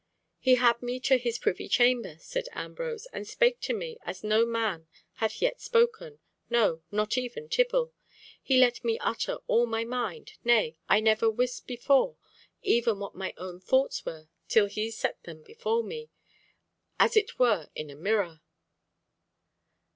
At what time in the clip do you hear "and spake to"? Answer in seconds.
3.13-3.71